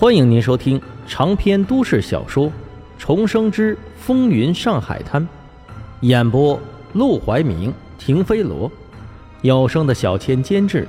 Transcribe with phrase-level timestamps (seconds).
[0.00, 2.46] 欢迎您收听长篇都市小说
[3.00, 5.20] 《重生之风云上海滩》，
[6.02, 6.56] 演播：
[6.92, 8.70] 陆怀明、停飞罗，
[9.42, 10.86] 有声的小千监制，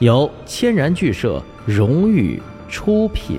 [0.00, 3.38] 由千然剧社荣誉出品。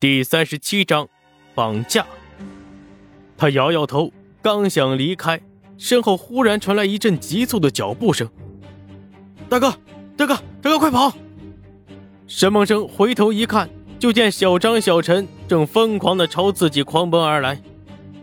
[0.00, 1.06] 第三十七章，
[1.54, 2.06] 绑架。
[3.36, 4.10] 他摇摇头，
[4.40, 5.38] 刚想离开，
[5.76, 8.26] 身后忽然传来一阵急促的脚步声。
[9.50, 9.74] 大哥。
[10.16, 11.12] 大哥，大哥，快跑！
[12.28, 13.68] 沈梦生回头一看，
[13.98, 17.60] 就见小张、小陈正疯狂的朝自己狂奔而来，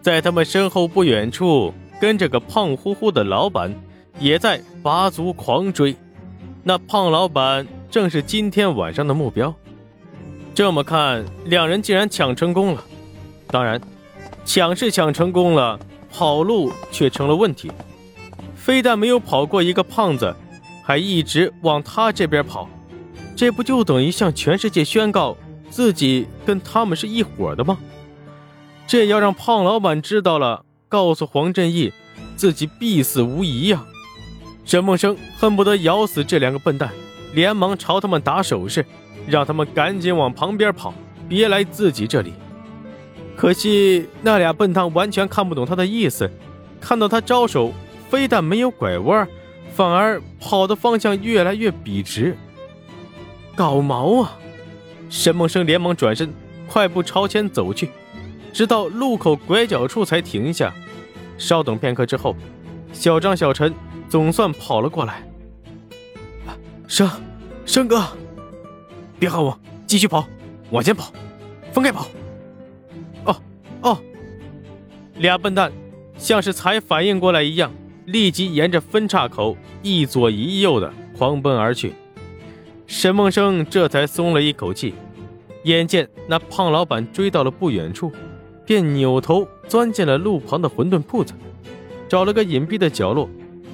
[0.01, 3.75] 在他们身后不远处，跟着个胖乎乎的老板，
[4.19, 5.95] 也在拔足狂追。
[6.63, 9.53] 那胖老板正是今天晚上的目标。
[10.55, 12.81] 这么看，两人竟然抢成功了。
[13.47, 13.81] 当然，
[14.45, 15.77] 抢是抢成功了，
[16.09, 17.69] 跑路却成了问题。
[18.55, 20.33] 非但没有跑过一个胖子。
[20.91, 22.67] 还一直往他这边跑，
[23.33, 25.37] 这不就等于向全世界宣告
[25.69, 27.77] 自己跟他们是一伙的吗？
[28.87, 31.93] 这要让胖老板知道了，告诉黄振义，
[32.35, 33.85] 自己必死无疑呀！
[34.65, 36.91] 沈梦生恨不得咬死这两个笨蛋，
[37.33, 38.85] 连忙朝他们打手势，
[39.25, 40.93] 让他们赶紧往旁边跑，
[41.29, 42.33] 别来自己这里。
[43.37, 46.29] 可惜那俩笨蛋完全看不懂他的意思，
[46.81, 47.71] 看到他招手，
[48.09, 49.25] 非但没有拐弯。
[49.81, 52.37] 反而跑的方向越来越笔直，
[53.55, 54.37] 搞毛啊！
[55.09, 56.31] 沈梦生连忙转身，
[56.67, 57.89] 快步朝前走去，
[58.53, 60.71] 直到路口拐角处才停下。
[61.35, 62.35] 稍等片刻之后，
[62.93, 63.73] 小张、小陈
[64.07, 65.23] 总算跑了过来。
[66.87, 67.09] 生，
[67.65, 68.03] 生哥，
[69.17, 70.27] 别喊我，继续跑，
[70.69, 71.11] 往前跑，
[71.73, 72.05] 分开跑。
[73.25, 73.35] 哦，
[73.81, 73.97] 哦，
[75.15, 75.71] 俩笨蛋
[76.19, 77.71] 像是才反应过来一样。
[78.05, 81.93] 立即沿着分岔口一左一右的狂奔而去，
[82.87, 84.93] 沈梦生这才松了一口气。
[85.63, 88.11] 眼见那胖老板追到了不远处，
[88.65, 91.33] 便扭头钻进了路旁的馄饨铺子，
[92.09, 93.29] 找了个隐蔽的角落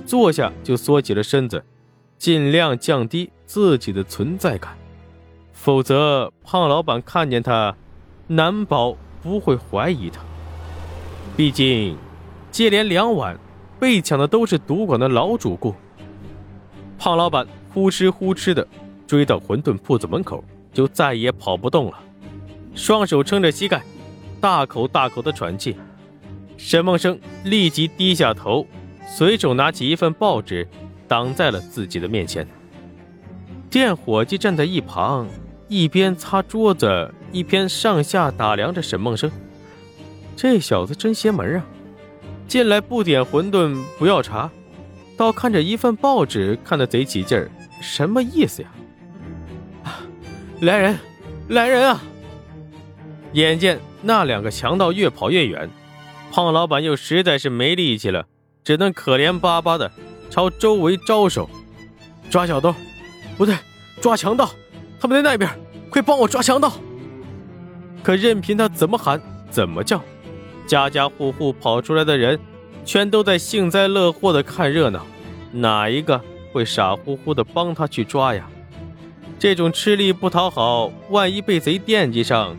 [0.06, 1.64] 坐下，就缩起了身子，
[2.18, 4.78] 尽量降低自己的存在感。
[5.54, 7.76] 否则，胖老板看见他，
[8.28, 10.22] 难保不会怀疑他。
[11.38, 11.98] 毕竟，
[12.52, 13.40] 接连两晚。
[13.80, 15.74] 被抢的都是赌馆的老主顾。
[16.98, 18.68] 胖老板呼哧呼哧的
[19.06, 20.44] 追到馄饨铺子门口，
[20.74, 22.00] 就再也跑不动了，
[22.74, 23.84] 双手撑着膝盖，
[24.42, 25.76] 大口大口的喘气。
[26.58, 28.66] 沈梦生立即低下头，
[29.08, 30.68] 随手拿起一份报纸，
[31.08, 32.48] 挡在了自己的面前。
[33.70, 35.28] 店伙计站在一旁，
[35.68, 39.30] 一边擦桌子，一边上下打量着沈梦生。
[40.36, 41.66] 这小子真邪门啊！
[42.48, 44.50] 进来不点馄饨不要茶，
[45.18, 48.70] 倒看着一份报纸看得贼起劲儿，什么意思呀？
[49.84, 50.00] 啊
[50.62, 50.98] 来人，
[51.50, 52.02] 来人啊！
[53.34, 55.70] 眼见那两个强盗越跑越远，
[56.32, 58.26] 胖老板又实在是没力气了，
[58.64, 59.92] 只能可怜巴巴的
[60.30, 61.50] 朝周围招手
[62.32, 62.74] ：“抓小偷，
[63.38, 63.56] 不对，
[64.02, 64.50] 抓强盗！
[65.00, 65.50] 他们在那边，
[65.92, 66.72] 快帮我抓强盗！”
[68.02, 69.22] 可任凭他怎么喊，
[69.52, 70.02] 怎么叫。
[70.68, 72.38] 家家户户跑出来的人，
[72.84, 75.08] 全都在幸灾乐祸的看热闹，
[75.54, 78.48] 哪一个会傻乎乎的帮他去抓呀？
[79.40, 82.56] 这种吃力不讨好，万一被贼惦记上，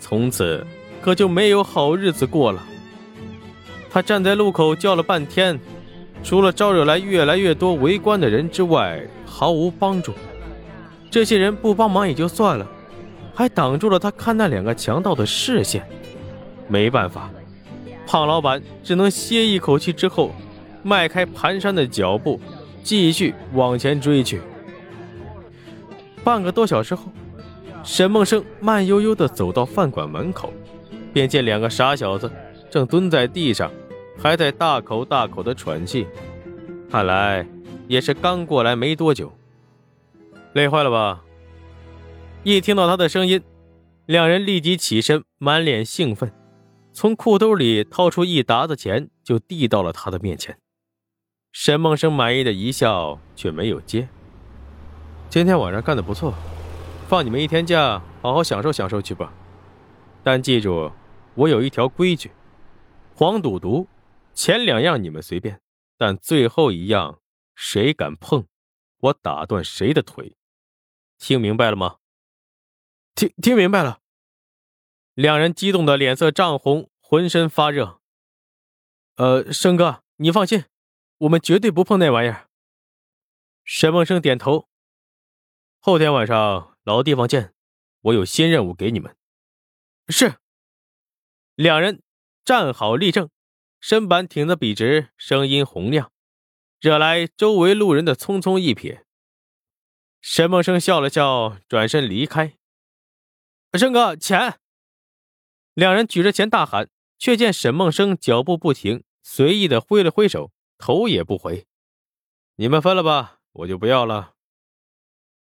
[0.00, 0.66] 从此
[1.02, 2.62] 可就没有好日子过了。
[3.90, 5.60] 他站在路口叫了半天，
[6.22, 10.14] 除了招惹来越来越多围观的人之外，毫无帮助。
[11.10, 12.66] 这些人不帮忙也就算了，
[13.34, 15.84] 还挡住了他看那两个强盗的视线。
[16.68, 17.28] 没办法。
[18.10, 20.32] 胖老板只能歇一口气，之后
[20.82, 22.40] 迈开蹒跚的脚步，
[22.82, 24.40] 继续往前追去。
[26.24, 27.04] 半个多小时后，
[27.84, 30.52] 沈梦生慢悠悠地走到饭馆门口，
[31.12, 32.28] 便见两个傻小子
[32.68, 33.70] 正蹲在地上，
[34.18, 36.04] 还在大口大口地喘气，
[36.90, 37.46] 看来
[37.86, 39.32] 也是刚过来没多久。
[40.54, 41.22] 累坏了吧？
[42.42, 43.40] 一听到他的声音，
[44.06, 46.32] 两人立即起身，满脸兴奋。
[46.92, 50.58] 从裤兜里掏出一沓子钱，就递到了他的面前。
[51.52, 54.08] 沈梦生满意的一笑，却没有接。
[55.28, 56.34] 今天晚上干得不错，
[57.08, 59.32] 放你们一天假，好好享受享受去吧。
[60.22, 60.90] 但记住，
[61.34, 62.30] 我有一条规矩：
[63.14, 63.86] 黄赌毒，
[64.34, 65.60] 前两样你们随便，
[65.96, 67.20] 但最后一样，
[67.54, 68.46] 谁敢碰，
[68.98, 70.36] 我打断谁的腿。
[71.18, 71.96] 听明白了吗？
[73.14, 73.99] 听听明白了。
[75.20, 78.00] 两人激动的脸色涨红，浑身发热。
[79.16, 80.64] 呃，生哥，你放心，
[81.18, 82.48] 我们绝对不碰那玩意儿。
[83.62, 84.66] 沈梦生点头，
[85.78, 87.52] 后天晚上老地方见，
[88.00, 89.14] 我有新任务给你们。
[90.08, 90.36] 是。
[91.54, 92.02] 两人
[92.42, 93.28] 站好立正，
[93.78, 96.10] 身板挺得笔直，声音洪亮，
[96.80, 99.02] 惹来周围路人的匆匆一瞥。
[100.22, 102.56] 沈梦生笑了笑，转身离开。
[103.74, 104.58] 生哥，钱！
[105.74, 106.88] 两人举着钱大喊，
[107.18, 111.66] 却见沈梦生脚步不停，随意的挥了挥手，头也不回。
[112.56, 114.34] 你们分了吧，我就不要了。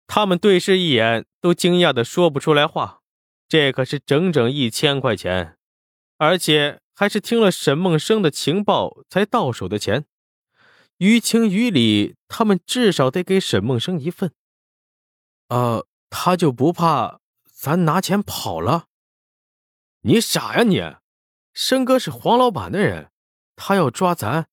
[0.06, 3.00] 他们对视一眼，都惊讶的说不出来话。
[3.48, 5.56] 这可是整整一千块钱，
[6.18, 10.04] 而且还是听了沈梦生的情报才到手的钱。
[10.98, 14.32] 于情于理，他们至少得给沈梦生一份。
[15.48, 17.20] 呃，他就不怕
[17.50, 18.86] 咱拿钱跑了？
[20.02, 20.80] 你傻呀你！
[21.52, 23.10] 申哥是黄老板的人，
[23.56, 24.48] 他要抓咱，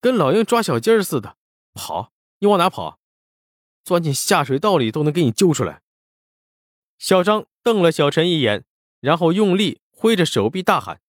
[0.00, 1.36] 跟老鹰抓小鸡儿似的，
[1.72, 2.98] 跑你往哪跑？
[3.84, 5.82] 钻进下水道里都能给你揪出来。
[6.98, 8.64] 小张瞪了小陈一眼，
[9.00, 11.00] 然后用力挥着手臂大喊：“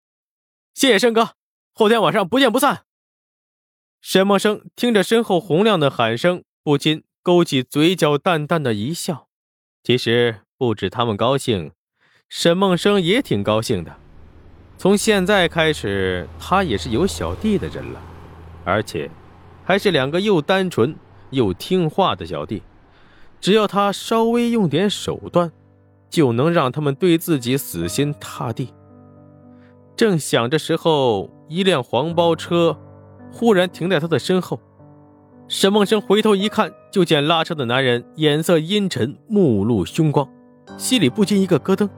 [0.75, 1.35] 谢谢申哥，
[1.73, 2.85] 后天晚上不见不散。”
[4.01, 9.29] 沈默生听着身后洪亮的喊声，不禁勾起嘴角淡淡的一笑。
[9.81, 11.71] 其实不止他们高兴，
[12.37, 13.95] 沈梦生也挺高兴的。
[14.77, 18.01] 从现在开始，他也是有小弟的人了，
[18.65, 19.09] 而且
[19.63, 20.93] 还是两个又单纯
[21.29, 22.61] 又听话的小弟。
[23.39, 25.49] 只要他稍微用点手段，
[26.09, 28.73] 就能让他们对自己死心塌地。
[29.95, 32.77] 正想着时候，一辆黄包车
[33.31, 34.59] 忽然停在他的身后。
[35.47, 40.29] 沈梦生回头一看，就见拉车的男人眼色阴沉，目露凶光，
[40.77, 41.89] 心里不禁一个咯噔，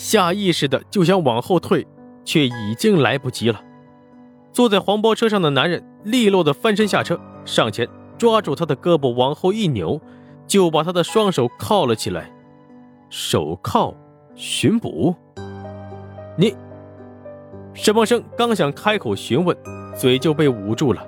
[0.00, 1.86] 下意识的就想往后退，
[2.24, 3.60] 却已经来不及了。
[4.50, 7.86] 坐在黄包车上的男人利落的翻身下车，上前
[8.16, 10.00] 抓住他的胳膊往后一扭。
[10.46, 12.32] 就把他的双手铐了起来，
[13.08, 13.94] 手铐
[14.34, 15.14] 巡捕。
[16.34, 16.56] 你，
[17.72, 19.56] 沈梦生刚想开口询问，
[19.94, 21.06] 嘴就被捂住了。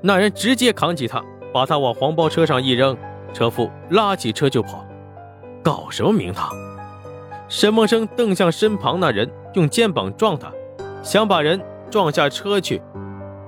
[0.00, 2.96] 那人直接扛起他，把他往黄包车上一扔，
[3.32, 4.86] 车夫拉起车就跑。
[5.60, 6.52] 搞什么名堂？
[7.48, 10.52] 沈梦生瞪向身旁那人，用肩膀撞他，
[11.02, 11.58] 想把人
[11.90, 12.82] 撞下车去，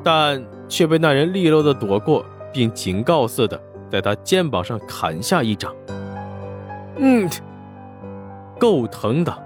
[0.02, 3.60] 但却被那人利落的躲过，并警告似的。
[3.90, 5.74] 在他肩膀上砍下一掌，
[6.96, 7.28] 嗯，
[8.56, 9.36] 够疼的。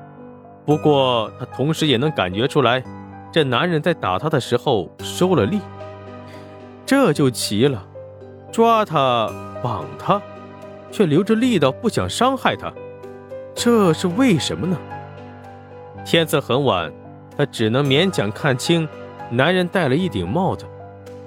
[0.66, 2.84] 不过他同时也能感觉出来，
[3.32, 5.60] 这男人在打他的时候收了力。
[6.84, 7.82] 这就奇了，
[8.52, 9.30] 抓他、
[9.62, 10.20] 绑他，
[10.92, 12.70] 却留着力道不想伤害他，
[13.54, 14.76] 这是为什么呢？
[16.04, 16.92] 天色很晚，
[17.36, 18.86] 他只能勉强看清，
[19.30, 20.66] 男人戴了一顶帽子，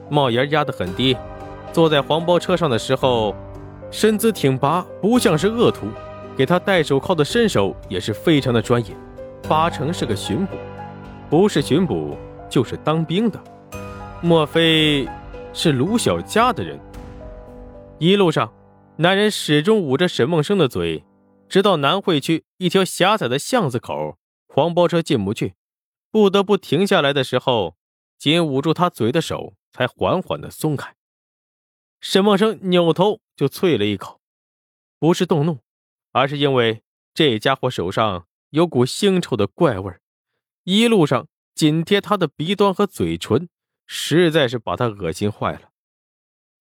[0.10, 1.18] 帽檐压得很低。
[1.74, 3.36] 坐在黄包车上的时候，
[3.90, 5.88] 身姿挺拔，不像是恶徒。
[6.36, 8.92] 给他戴手铐的身手也是非常的专业，
[9.50, 10.56] 八成是个巡捕，
[11.32, 12.16] 不是巡捕
[12.48, 13.40] 就是当兵的。
[14.22, 15.08] 莫非
[15.52, 16.80] 是卢小佳的人？
[17.98, 18.52] 一路上，
[18.98, 21.04] 男人始终捂着沈梦生的嘴，
[21.50, 24.18] 直到南汇区一条狭窄的巷子口，
[24.48, 25.56] 黄包车进不去，
[26.12, 27.78] 不得不停下来的时候，
[28.18, 30.96] 紧捂住他嘴的手才缓缓的松开。
[32.02, 34.20] 沈梦生扭头就啐了一口，
[35.00, 35.60] 不是动怒，
[36.12, 39.94] 而是因为这家伙手上有股腥臭的怪味
[40.64, 43.50] 一路上紧贴他的鼻端和嘴唇，
[43.86, 45.72] 实在是把他恶心坏了。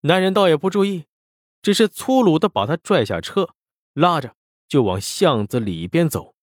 [0.02, 1.06] 男人倒也不注意，
[1.60, 3.50] 只是粗鲁的把他拽下车，
[3.92, 4.36] 拉着
[4.68, 6.35] 就往巷子里边走。